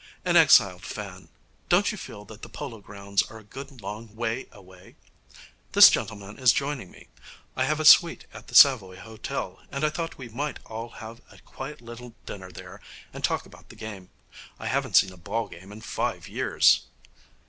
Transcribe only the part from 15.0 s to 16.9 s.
a ball game in five years.'